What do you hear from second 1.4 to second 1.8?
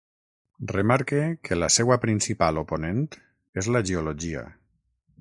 que la